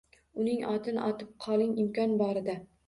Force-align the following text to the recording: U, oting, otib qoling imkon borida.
U, 0.43 0.45
oting, 0.71 0.97
otib 1.11 1.31
qoling 1.47 1.79
imkon 1.87 2.21
borida. 2.25 2.63